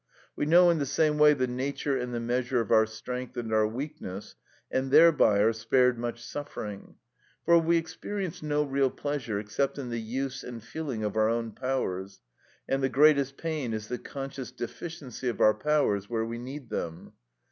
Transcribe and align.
We 0.35 0.47
know 0.47 0.71
in 0.71 0.79
the 0.79 0.87
same 0.87 1.19
way 1.19 1.35
the 1.35 1.45
nature 1.45 1.95
and 1.95 2.11
the 2.11 2.19
measure 2.19 2.59
of 2.59 2.71
our 2.71 2.87
strength 2.87 3.37
and 3.37 3.53
our 3.53 3.67
weakness, 3.67 4.35
and 4.71 4.89
thereby 4.89 5.37
are 5.41 5.53
spared 5.53 5.99
much 5.99 6.23
suffering. 6.23 6.95
For 7.45 7.59
we 7.59 7.77
experience 7.77 8.41
no 8.41 8.63
real 8.63 8.89
pleasure 8.89 9.37
except 9.37 9.77
in 9.77 9.91
the 9.91 10.01
use 10.01 10.43
and 10.43 10.63
feeling 10.63 11.03
of 11.03 11.15
our 11.15 11.29
own 11.29 11.51
powers, 11.51 12.19
and 12.67 12.81
the 12.81 12.89
greatest 12.89 13.37
pain 13.37 13.73
is 13.75 13.89
the 13.89 13.99
conscious 13.99 14.51
deficiency 14.51 15.29
of 15.29 15.39
our 15.39 15.53
powers 15.53 16.09
where 16.09 16.25
we 16.25 16.39
need 16.39 16.71
them. 16.71 17.13